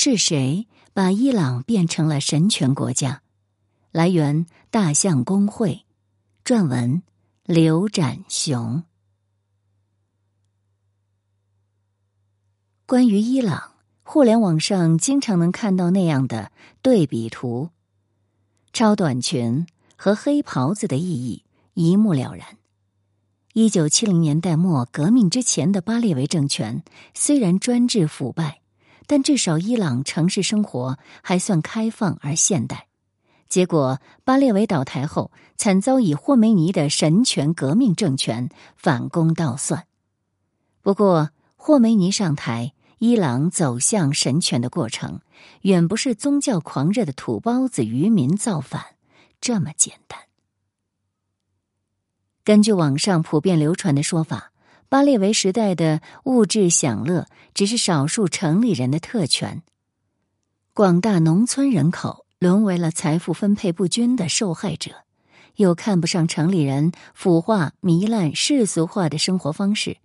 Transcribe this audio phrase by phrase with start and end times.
[0.00, 3.20] 是谁把伊朗变成了神权国家？
[3.90, 5.84] 来源：大象公会，
[6.44, 7.02] 撰文：
[7.42, 8.84] 刘展雄。
[12.86, 13.72] 关于伊朗，
[14.04, 17.70] 互联网上经常能看到那样的对比图：
[18.72, 21.42] 超短裙和黑袍子的意义
[21.74, 22.56] 一目了然。
[23.52, 26.84] 一九七零年代末革命之前的巴列维政权，
[27.14, 28.57] 虽然专制腐败，
[29.08, 32.86] 但至少伊朗城市生活还算开放而现代。
[33.48, 39.86] 结果巴列维倒台后，惨遭以霍梅尼的神权革命政权反攻倒算。
[40.82, 42.74] 不过，霍梅尼上台。
[43.00, 45.20] 伊朗走向神权的过程，
[45.60, 48.96] 远不是宗教狂热的土包子渔民造反
[49.40, 50.18] 这么简单。
[52.42, 54.50] 根据网上普遍流传的说法，
[54.90, 59.62] 巴列维时代的物质享乐只是少数城里人的特权，
[60.72, 65.04] 广大农村人口沦为了财富分配不均的受害者，
[65.56, 69.98] 又看不上城里人腐化糜烂世俗化的生活方式。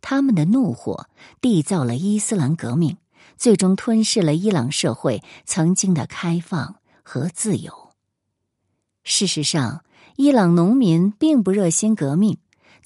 [0.00, 1.08] 他们的怒火
[1.40, 2.96] 缔造了伊斯兰革命，
[3.36, 7.90] 最终吞噬了伊朗社会曾经的开放和自由。
[9.02, 9.82] 事实上，
[10.14, 12.38] 伊朗农民并不热心革命，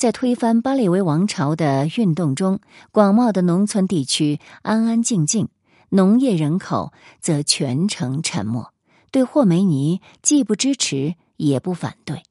[0.03, 2.59] 在推翻巴列维王朝的运动中，
[2.91, 5.49] 广袤的农村地区安安静静，
[5.91, 8.75] 农业人口则全程沉默，
[9.13, 12.25] 对霍梅尼既不支持也不反对。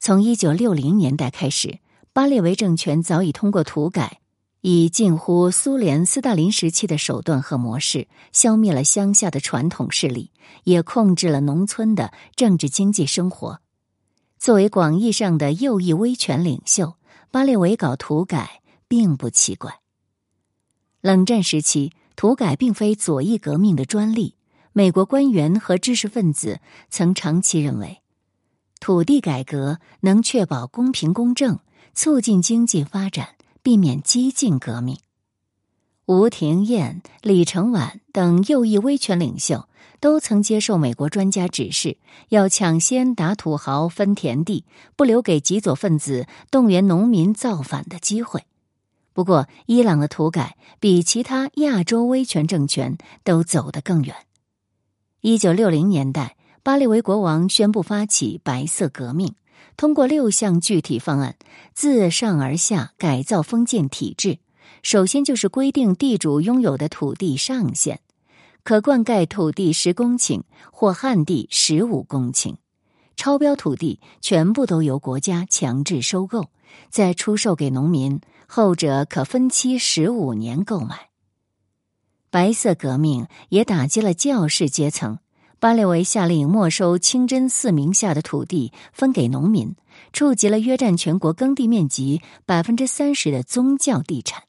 [0.00, 1.78] 从一九六零年代开始。
[2.12, 4.18] 巴列维政权早已通过土改，
[4.60, 10.32] 以近乎苏联斯大林时期的手段和模式，消灭了乡下的传统势力，
[10.64, 13.60] 也控制了农村的政治经济生活。
[14.44, 16.96] 作为广义上的右翼威权领袖，
[17.30, 19.80] 巴列维搞土改并不奇怪。
[21.00, 24.36] 冷战时期，土改并非左翼革命的专利，
[24.74, 28.02] 美国官员和知识分子曾长期认为，
[28.80, 31.58] 土地改革能确保公平公正。
[31.94, 34.98] 促进经济发展，避免激进革命。
[36.06, 39.66] 吴廷艳、李承晚等右翼威权领袖
[40.00, 41.96] 都曾接受美国专家指示，
[42.28, 44.66] 要抢先打土豪分田地，
[44.96, 48.44] 不留给极左分子动员农民造反的机会。
[49.14, 54.14] 不过，伊朗的土改比其他亚洲威权政权都走得更远。
[55.22, 59.34] 一九六零年代，巴列维国王宣布发起白色革命。
[59.78, 61.36] 通过六项具体方案，
[61.72, 64.38] 自上而下改造封建体制。
[64.82, 67.98] 首先就是规定地主拥有的土地上限，
[68.62, 70.42] 可灌溉土地十公顷
[70.72, 72.56] 或旱地十五公顷，
[73.16, 76.46] 超标土地全部都由国家强制收购，
[76.90, 81.08] 再出售给农民，后者可分期十五年购买。
[82.30, 85.18] 白色革命也打击了教士阶层。
[85.60, 89.74] 巴列维下令没收清真寺名下的土地，分给农民，
[90.12, 94.42] 触及了约占全国耕地面积百分之三十的宗教地产。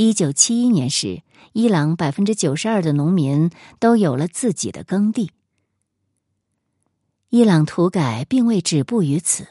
[0.00, 1.22] 一九七一年时，
[1.54, 3.50] 伊朗百分之九十二的农民
[3.80, 5.32] 都有了自己的耕地。
[7.30, 9.48] 伊朗土改并未止步于此，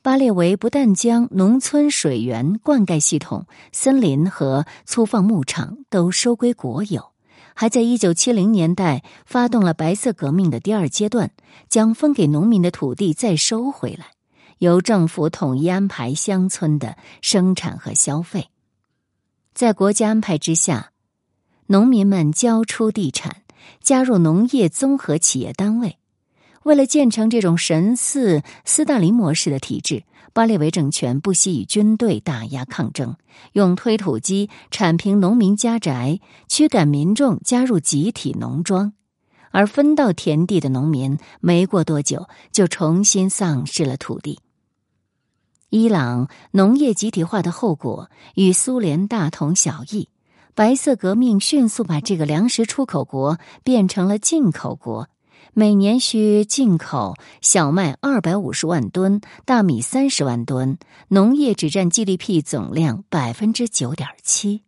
[0.00, 7.10] 巴列维不但将农村水源、灌溉系统、森林和粗放牧场都收归国有。
[7.54, 11.30] 还在一九七零年代发动了白色革命的第二阶段，
[11.68, 14.06] 将分给农民的土地再收回来，
[14.56, 18.48] 由政府统一安排乡村的生产和消费。
[19.60, 20.92] 在国家安排之下，
[21.66, 23.42] 农民们交出地产，
[23.82, 25.98] 加入农业综合企业单位。
[26.62, 30.04] 为了建成这种神似斯大林模式的体制。
[30.32, 33.16] 巴列维政权不惜以军队打压抗争，
[33.52, 38.94] 用推土机铲平农民家宅，驱赶民众加入集体农庄，
[39.50, 44.38] 而分到田地的农民没过多久就重新丧失了土地。
[45.70, 50.08] 伊朗农业集体化的后果与苏联大同小异，
[50.56, 55.08] 白色革命迅速把这个粮食出口国变成了进口国。
[55.52, 60.76] 每年需进口小麦二百五十万吨，大米三十万吨，
[61.08, 64.62] 农业只占 GDP 总量百分之九点七。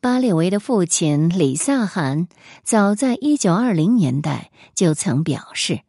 [0.00, 2.28] 巴列维的父亲李萨汗
[2.62, 5.80] 早在一九二零年代就曾表示，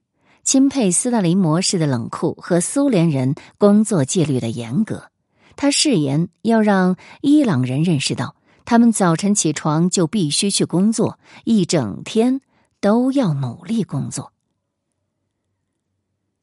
[0.52, 5.12] 钦佩斯大林模式的冷酷和苏联人工作纪律的严格。
[5.56, 8.36] 他誓言要让伊朗人认识到，
[8.66, 12.42] 他们早晨起床就必须去工作，一整天。
[12.82, 14.34] 都要努力工作。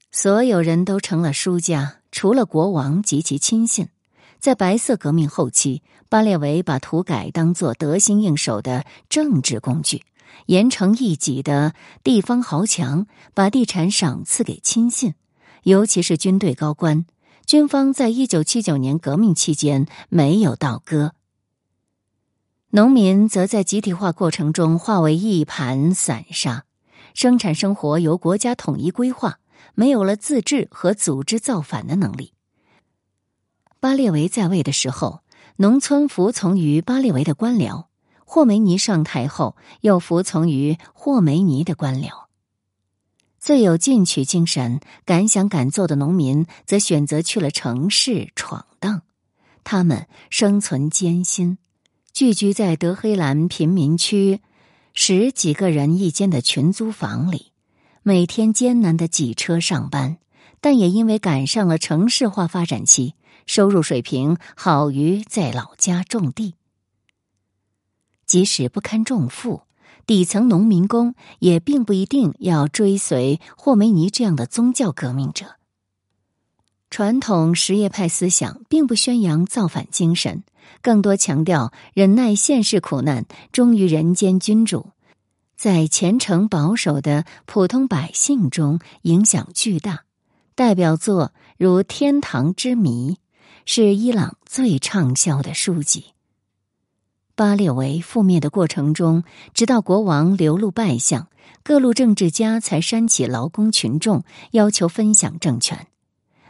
[0.09, 3.89] 所有人都成了输家，除了国王及其亲信。
[4.39, 10.03] 在白色革命后期，巴列维把土改当作得心应手的政治工具，
[10.47, 15.15] 严惩异己的地方豪强，把地产赏赐给亲信，
[15.63, 17.05] 尤其是军队高官。
[17.45, 21.13] 军方在一九七九年革命期间没有倒戈，
[22.71, 26.65] 农民则在集体化过程中化为一盘散沙，
[27.13, 29.39] 生产生活由国家统一规划，
[29.75, 32.33] 没有了自治和组织造反的能力。
[33.79, 35.21] 巴列维在位的时候，
[35.55, 37.85] 农村服从于巴列维的官僚；
[38.29, 42.25] 霍梅尼上台后，又服从于霍梅尼的官僚。
[43.39, 49.03] 最有进取精神、敢想敢做的农民，则选择去了城市闯荡。
[49.63, 51.57] 他们生存艰辛，
[52.11, 54.41] 聚居在德黑兰贫民区
[54.93, 57.53] 十几个人一间的群租房里，
[58.03, 60.17] 每天艰难的挤车上班。
[60.59, 63.13] 但也因为赶上了城市化发展期，
[63.45, 66.55] 收入水平好于在老家种地。
[68.27, 69.61] 即使不堪重负。
[70.05, 75.55] 底层农民工也并不一定要追随霍梅尼这样的宗教革命者。
[76.89, 80.43] 传统什叶派思想并不宣扬造反精神，
[80.81, 84.91] 更多强调忍耐现世苦难，忠于人间君主，
[85.57, 90.03] 在虔诚保守的普通百姓中影响巨大。
[90.55, 93.11] 代表作如《天堂之谜》，
[93.65, 96.16] 是伊朗最畅销的书籍。
[97.37, 99.23] 巴列维覆灭的过程中，
[99.53, 101.27] 直到国王流露败相，
[101.61, 104.23] 各路政治家才煽起劳工群众
[104.53, 105.85] 要求分享政权。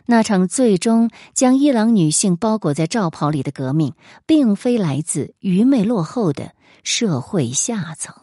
[0.05, 3.95] 那场最终将伊朗女性包裹在罩袍里的革命，
[4.25, 6.53] 并非来自愚昧落后的
[6.83, 8.15] 社会下层。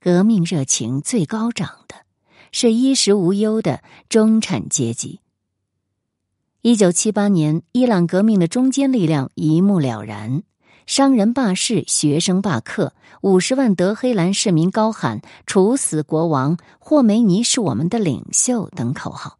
[0.00, 1.96] 革命热情最高涨的
[2.50, 5.20] 是衣食无忧的中产阶级。
[6.62, 10.42] 一九七八年，伊朗革命的中坚力量一目了然。
[10.86, 19.36] 商人罢市，学生罢课，五十万德黑兰市民高喊“处死国王霍梅尼是我们的领袖”等口号。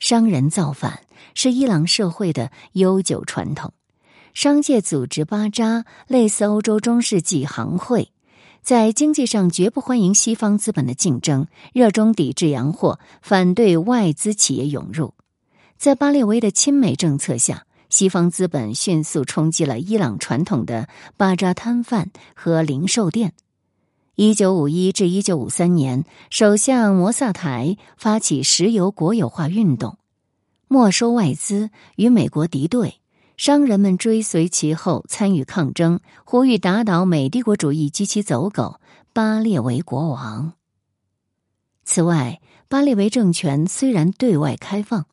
[0.00, 1.00] 商人造反
[1.34, 3.74] 是伊朗社会的悠久传统。
[4.32, 8.10] 商界组织巴扎，类似欧洲中世纪行会，
[8.62, 15.12] 在经济上绝不欢迎西方资本的竞争，热衷抵制洋货，反对外资企业涌入。
[15.76, 17.66] 在巴列维的亲美政策下。
[17.92, 23.34] 西方资本迅速冲击了伊朗传统的巴扎摊贩和零售店。
[24.14, 29.98] 一九五一至一九五三年，首相摩萨台发起石油国有化运动，
[30.68, 32.94] 没收外资，与美国敌对。
[33.36, 38.80] 商人们追随其后，参与抗争，呼吁打倒美帝国主义及其走狗
[39.12, 40.54] 巴列维国王。
[41.84, 45.04] 此外，巴列维政权虽然对外开放。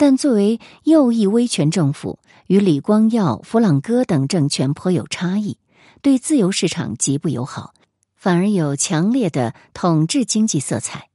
[0.00, 5.58] 但作为右翼威权政府，与李光耀、弗朗哥等政权颇有差异，
[6.00, 7.74] 对自由市场极不友好，
[8.16, 11.10] 反而有强烈的统治经济色彩。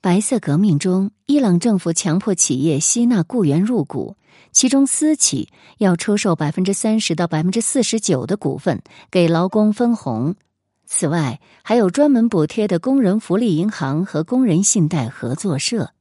[0.00, 4.16] 白色革命中，伊朗政府强迫企业吸纳雇员入股，
[4.50, 5.48] 其中私企
[5.78, 8.82] 要出售百分之三十到百分之四十九的股份
[9.12, 10.34] 给劳工分红。
[10.86, 15.92] 此外，还有专门补贴的工人福利银行和工人信贷合作社。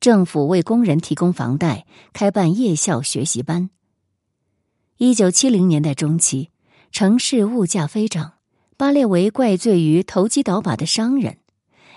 [0.00, 3.70] 政府为工人提供房贷，开办夜校学习班。
[4.96, 6.50] 一九七零年代中期，
[6.92, 8.34] 城市物价飞涨，
[8.76, 11.38] 巴列维怪罪于投机倒把的商人，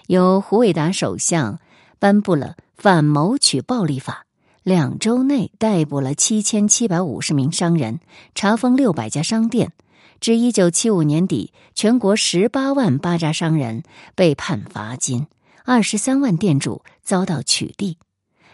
[0.08, 1.60] 由胡伟达首相
[2.00, 4.26] 颁布了反谋取暴利法，
[4.64, 8.00] 两周内逮捕了七千七百五十名商人，
[8.34, 9.74] 查封六百家商店。
[10.20, 15.26] 至一九七五年底，全国十八万巴扎商人被判罚金。
[15.64, 17.96] 二十三万店主遭到取缔，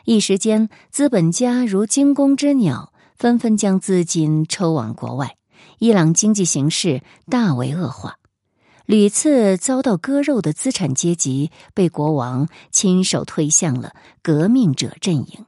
[0.06, 5.38] 一时间，资本家如惊弓之鸟，纷纷将资金抽往国外。
[5.80, 8.18] 伊朗经济形势大为恶化，
[8.86, 15.46] 屡次遭到割肉的资产阶级被国王亲手推向了革命者阵营，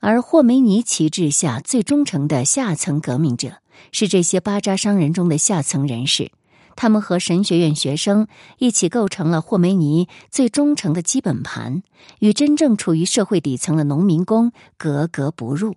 [0.00, 3.58] 而霍梅尼旗帜下最忠诚的下层革命者，
[3.92, 6.30] 是这些巴扎商人中的下层人士。
[6.76, 8.26] 他们和神学院学生
[8.58, 11.82] 一起构成了霍梅尼最忠诚的基本盘，
[12.18, 15.76] 与真正处于社会底层的农民工格格不入。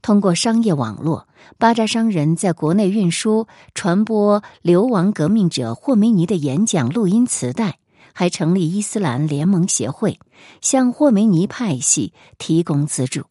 [0.00, 1.26] 通过商业网络，
[1.58, 7.78] 巴扎商人在国内运输、传播流亡革命者霍梅尼的演讲录音磁带，
[8.12, 10.18] 还成立伊斯兰联盟协会，
[10.60, 13.24] 向霍梅尼派系提供资助。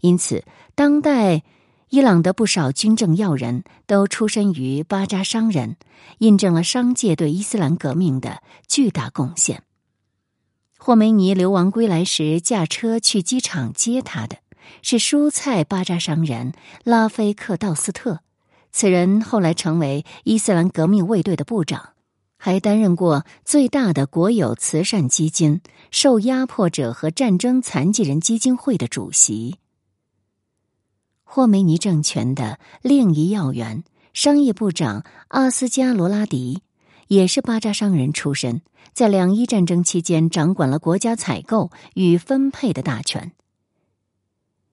[0.00, 1.42] 因此，当代。
[1.88, 5.76] 伊朗的不少军政要人都出身于巴扎商人，
[6.18, 9.62] 印证了商界对伊斯兰革命的巨大贡献。
[10.76, 14.38] 霍梅尼流亡归来时，驾车去机场接他的
[14.82, 16.52] 是蔬菜巴扎商人
[16.82, 18.20] 拉菲克道斯特。
[18.72, 21.90] 此人后来成为伊斯兰革命卫队的部长，
[22.36, 25.60] 还担任过最大的国有慈善基金——
[25.92, 29.58] 受压迫者和战争残疾人基金会的主席。
[31.28, 33.82] 霍梅尼政权的另一要员、
[34.14, 36.62] 商业部长阿斯加罗拉迪，
[37.08, 38.62] 也是巴扎商人出身，
[38.94, 43.32] 在两伊战争期间掌管了国家采购与分配的大权。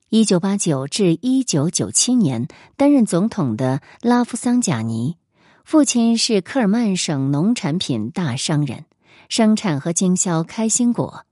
[0.08, 2.46] 一九八九至一九九七年
[2.76, 5.16] 担任总统的拉夫桑贾尼，
[5.64, 8.84] 父亲是科尔曼省农产品大商人，
[9.28, 11.26] 生产和经销开心果。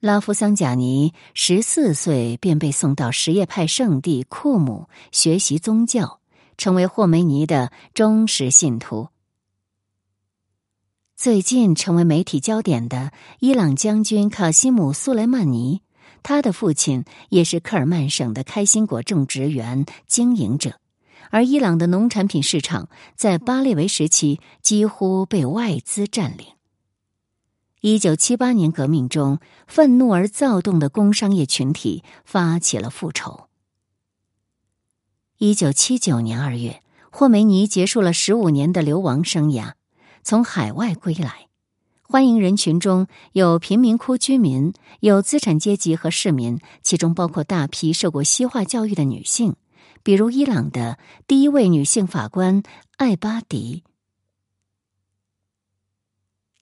[0.00, 6.20] 拉夫桑贾尼十四岁便被送到什叶派圣地库姆学习宗教，
[6.58, 9.08] 成为霍梅尼的忠实信徒。
[11.16, 13.10] 最近成为媒体焦点的
[13.40, 15.80] 伊朗将军卡西姆苏莱曼尼。
[16.22, 20.78] 他的父亲也是科尔曼省的开心果种植园经营者，
[21.30, 26.55] 而伊朗的农产品市场在巴列维时期几乎被外资占领。
[27.88, 29.38] 一九七八年革命中，
[29.68, 33.46] 愤怒而躁动的工商业群体发起了复仇。
[35.38, 39.74] 一九七九年二月，霍梅尼结束了十五年的流亡生涯，
[40.24, 41.46] 从海外归来。
[42.02, 49.54] 欢迎人群中有贫民窟居民，有资产阶级和市民，其中包括大批受过西化教育的女性，
[50.02, 52.64] 比如伊朗的第一位女性法官
[52.96, 53.84] 艾巴迪。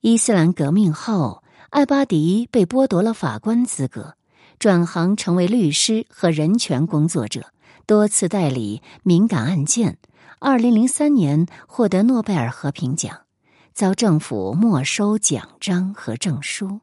[0.07, 4.13] 伊斯兰革命后，艾巴迪被剥夺了法官资格，
[4.59, 7.47] 转行成为律师和人权工作者，
[7.87, 9.97] 多次代理敏感案件。
[10.37, 13.21] 二零零三年获得诺贝尔和平奖。
[13.73, 16.81] 遭政府没收奖章和证书。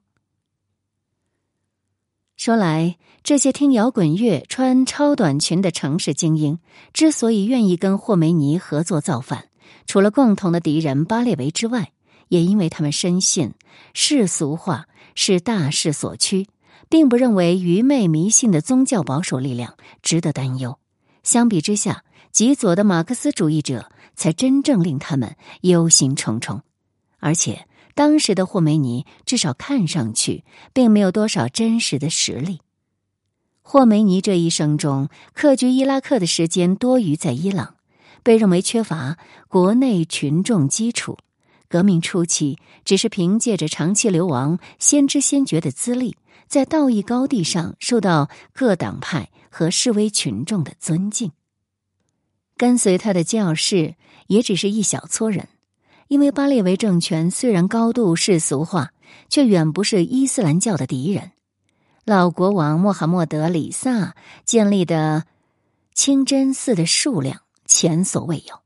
[2.37, 6.59] 说来，这些听摇滚乐、穿超短裙的城市精英，
[6.93, 9.45] 之所以愿意跟霍梅尼合作造反，
[9.87, 11.93] 除了共同的敌人巴列维之外，
[12.33, 13.53] 也因为他们深信
[13.93, 16.49] 世俗化是大势所趋，
[16.89, 20.79] 并不认为愚昧迷信的宗教保守力量值得担忧。
[21.23, 26.63] 相比之下，极左的马克思主义者才真正令他们忧心忡忡。
[27.19, 32.61] 而且，当时的霍梅尼至少看上去并没有多少真实的实力。
[33.61, 37.75] 霍梅尼这一生中客居伊拉克的时间多于在伊朗，
[38.23, 41.19] 被认为缺乏国内群众基础。
[41.73, 46.15] 革命初期，只是凭借着长期流亡、先知先觉的资历，
[46.47, 51.33] 在道义高地上受到各党派和示威群众的尊敬。
[52.59, 53.95] 跟随他的教士
[54.27, 55.49] 也只是一小撮人。
[56.09, 58.93] 因为巴列维政权虽然高度世俗化，
[59.31, 61.33] 却远不是伊斯兰教的敌人。
[62.05, 64.15] 老国王穆罕默德里萨
[64.45, 65.25] 建立的
[65.95, 68.61] 清真寺的数量前所未有。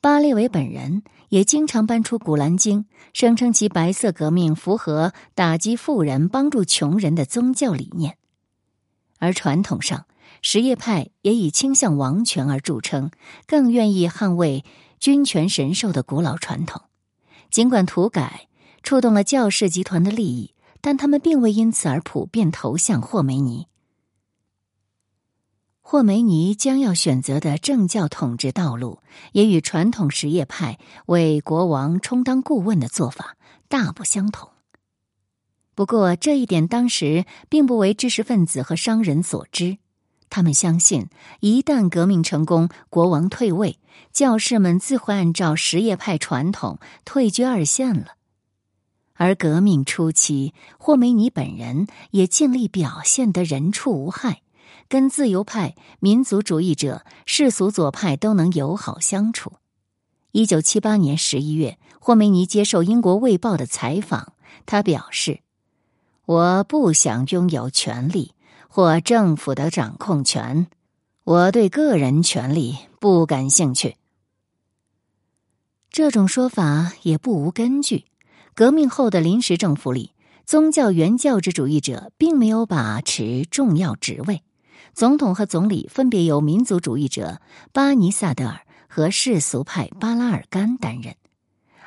[0.00, 2.80] 巴列维本人也经常搬出《古兰经》，
[3.14, 8.18] 声称其白色革命符合打击富人、帮助穷人的宗教理念。
[9.18, 10.04] 而传统上，
[10.42, 13.10] 什叶派也以倾向王权而著称，
[13.46, 14.62] 更愿意捍卫。
[15.00, 16.82] 君权神授的古老传统，
[17.50, 18.48] 尽管土改
[18.82, 23.68] 触动了教士集团的利益，但他们并未因此而普遍投向霍梅尼。
[25.84, 29.00] 霍梅尼将要选择的政教统治道路，
[29.32, 33.36] 也与传统什叶派为国王充当顾问的做法
[33.68, 34.48] 大不相同。
[35.74, 39.78] 不过，这一点当时并不为知识分子和商人所知。
[40.30, 41.08] 他们相信，
[41.40, 43.78] 一旦革命成功，国王退位，
[44.12, 48.16] 教士们自会按照什叶派传统退居二线了。
[49.14, 54.40] 而革命初期，霍梅尼本人也尽力表现得人畜无害，
[54.88, 59.52] 跟自由派、民族主义者、世俗左派都能友好相处。
[60.32, 64.34] 一九七八年十一月，霍梅尼接受英国《卫报》的采访，
[64.66, 65.40] 他表示
[66.26, 68.32] ：“我不想拥有权力。”
[68.74, 70.66] 或政府的掌控权，
[71.24, 73.96] 我对个人权利不感兴趣。
[75.90, 78.06] 这种说法也不无根据。
[78.54, 80.12] 革命后的临时政府里，
[80.46, 84.42] 宗教原教旨主义者并没有把持重要职位，
[84.94, 87.40] 总统和总理分别由民族主义者
[87.72, 91.14] 巴尼萨德尔和世俗派巴拉尔干担任。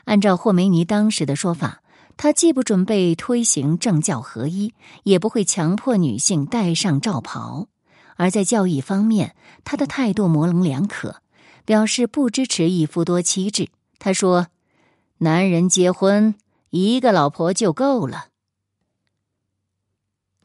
[0.06, 1.82] 按照霍梅尼当时的说法。
[2.18, 7.68] 他既不准备推行政教合一，也不会强迫女性戴上罩袍，
[8.16, 9.36] 而在教义方面，
[9.66, 11.18] 他的态度模棱两可，
[11.66, 13.68] 表示不支持一夫多妻制。
[14.00, 14.48] 他说
[15.20, 16.36] ：“男人结婚
[16.70, 18.28] 一个老婆就够了。”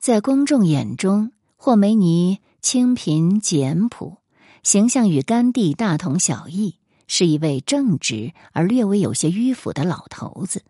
[0.00, 4.18] 在公众眼中，霍梅尼清贫简朴，
[4.62, 6.76] 形象与甘地大同小异，
[7.06, 10.62] 是一位正直而略微有些迂腐的老头子。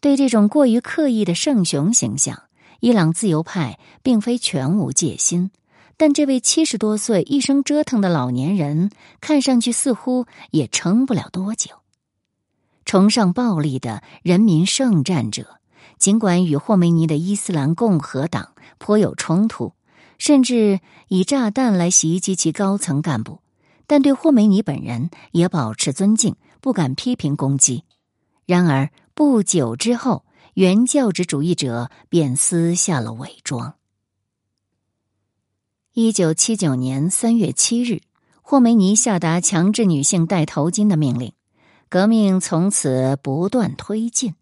[0.00, 2.42] 对这种过于刻意的圣雄形象，
[2.80, 5.50] 伊朗自由派并非全无戒心。
[5.96, 8.90] 但这位七十多岁、一生折腾的老年人，
[9.20, 11.70] 看上去似乎也撑不了多久。
[12.84, 15.58] 崇尚暴力的人民圣战者，
[15.98, 19.72] 尽管与霍梅尼的伊斯兰共和党颇有冲突，
[20.18, 23.40] 甚至以炸弹来袭击其高层干部，
[23.86, 27.84] 但对霍梅尼本人也保持尊敬，不敢批评攻击。
[28.44, 33.74] 然而不久之后，原教旨主义者便撕下了伪装。
[35.94, 38.02] 一九七九年三月七日，
[38.42, 41.32] 霍梅尼下达强制女性戴头巾的命令，
[41.88, 44.34] 革命从此不断推进。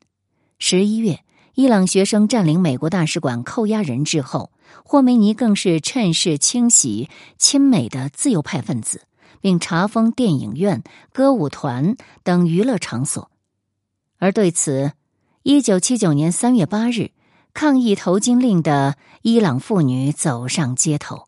[0.58, 1.20] 十一月，
[1.56, 4.52] 伊朗学生占领美国大使馆，扣押人质后，
[4.84, 7.08] 霍梅尼更是趁势清洗
[7.38, 9.06] 亲美的自由派分子，
[9.40, 10.82] 并查封电影院、
[11.14, 13.30] 歌舞团等娱乐场所。
[14.18, 14.92] 而对此，
[15.44, 17.12] 一九七九年三月八日，
[17.54, 21.24] 抗议头巾令的伊朗妇女走上街头。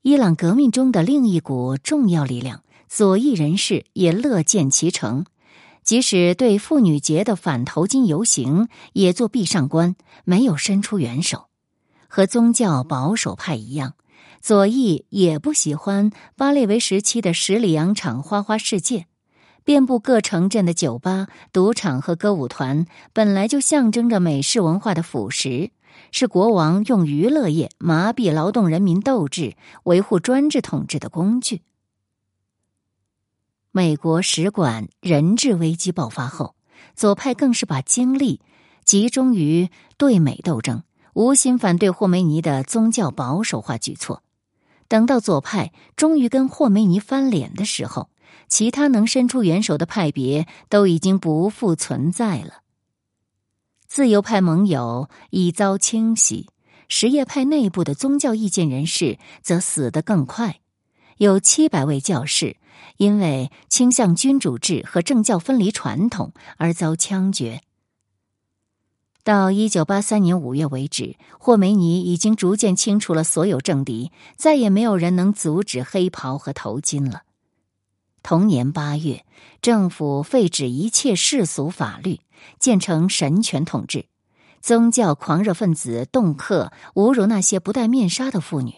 [0.00, 5.26] 伊朗革命中的另一股重要力量——左翼人士也乐见其成，
[5.90, 11.48] 即使对妇女节的反头巾游行也做壁上观，没有伸出援手。
[12.06, 13.94] 和宗教保守派一样，
[14.40, 19.06] 左翼也不喜欢巴列维时期的十里洋场花花世界，
[19.64, 25.70] 遍布各城镇的酒吧、赌场和歌舞团，本来就象征着美式文化的腐蚀。
[26.12, 31.62] 是国王用娱乐业麻痹劳动人民斗志、维护专制统治的工具。
[33.72, 36.56] 美国使馆人质危机爆发后，
[36.96, 38.40] 左派更是把精力
[38.84, 40.82] 集中于对美斗争，
[41.14, 44.24] 无心反对霍梅尼的宗教保守化举措。
[44.88, 48.10] 等到左派终于跟霍梅尼翻脸的时候，
[48.48, 52.62] 其他能伸出援手的派别都已经不复存在了。
[53.86, 56.48] 自由派盟友已遭清洗，
[56.88, 60.58] 什叶派内部的宗教意见人士则死得更快，
[61.18, 62.56] 有七百位教士
[62.96, 67.60] 因为倾向君主制和政教分离传统而遭枪决。
[69.22, 77.22] 到一九八三年五月为止，霍梅尼已经逐渐清除了所有政敌，再也没有人能阻止黑袍和头巾了。
[78.22, 79.24] 同年八月，
[79.62, 82.20] 政府废止一切世俗法律。
[82.58, 84.06] 建成神权统治，
[84.62, 88.76] 宗教狂热分子恫吓、侮辱那些不戴面纱的妇女，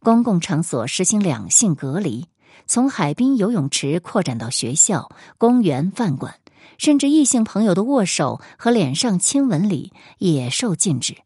[0.00, 2.26] 公共场所实行两性隔离，
[2.72, 6.36] 从海滨游泳池扩展到学校、公园、饭馆，
[6.78, 11.16] 甚至异性朋友的握手和脸上亲吻礼也受禁止。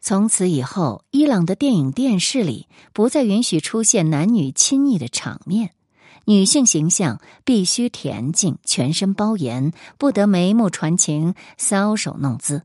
[0.00, 5.70] 从此以后，伊朗的电影、电视里不再允许出现男女亲昵的场面。
[6.24, 12.64] 女性形象必须恬静，全身包颜，不得眉目传情、搔首弄姿。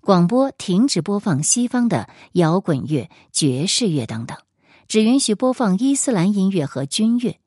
[0.00, 4.38] 广播停止播放西方的摇滚乐、爵士乐等等，
[4.88, 7.38] 只允许播放伊斯兰音乐和军乐。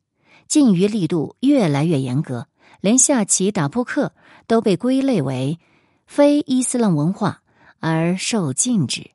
[0.47, 2.47] 禁娱力度越来越严格，
[2.81, 4.13] 连下棋、打扑克
[4.47, 5.59] 都被归类为
[6.05, 7.41] 非伊斯兰文化
[7.79, 9.11] 而受禁止。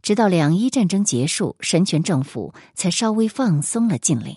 [0.00, 4.36] 直到两伊战争结束，神权政府才稍微放松了禁令。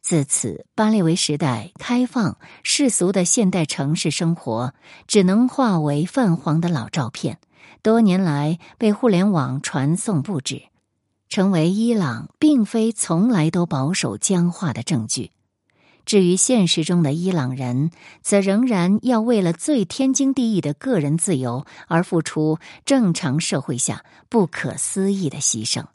[0.00, 4.74] 自此，巴列维时代开放世俗的现代城市生活，
[5.06, 7.38] 只能化为泛黄的老照片。
[7.82, 10.62] 多年来被互联网传送不止，
[11.32, 15.30] 成为伊朗并非从来都保守僵化的证据。
[16.04, 17.90] 至于现实中的伊朗人，
[18.20, 25.86] 则仍然要为了最天经地义的个人自由而付出正常社会下不可思议的牺牲。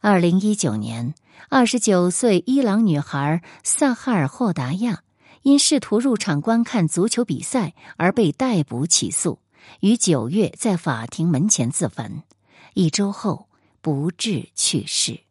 [0.00, 1.14] 二零一九年。
[1.48, 5.04] 二十九岁伊朗女孩萨哈尔霍达亚
[5.42, 9.38] 因试图入场观看足球比赛而被逮捕起诉，
[9.78, 12.24] 于九月在法庭门前自焚，
[12.74, 13.46] 一周后
[13.80, 15.29] 不治去世。